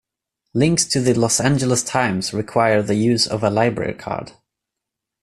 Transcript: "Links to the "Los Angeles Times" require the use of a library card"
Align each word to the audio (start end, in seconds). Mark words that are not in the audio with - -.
"Links 0.55 0.83
to 0.85 0.99
the 0.99 1.13
"Los 1.13 1.39
Angeles 1.39 1.83
Times" 1.83 2.33
require 2.33 2.81
the 2.81 2.95
use 2.95 3.27
of 3.27 3.43
a 3.43 3.51
library 3.51 3.93
card" 3.93 4.31